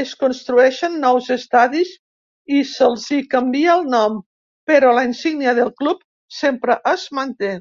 Es 0.00 0.12
construeixen 0.22 0.94
nous 1.02 1.28
estadis 1.34 1.92
i 2.60 2.62
se'ls 2.70 3.04
hi 3.16 3.18
canvia 3.34 3.76
el 3.80 3.86
nom, 3.92 4.16
però 4.70 4.90
la 4.96 5.04
insígnia 5.10 5.54
del 5.60 5.70
club 5.84 6.02
sempre 6.38 6.78
es 6.94 7.06
manté. 7.20 7.52